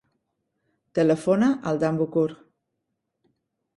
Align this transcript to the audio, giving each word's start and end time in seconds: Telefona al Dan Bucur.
Telefona 0.99 1.51
al 1.73 1.81
Dan 1.85 2.01
Bucur. 2.03 2.27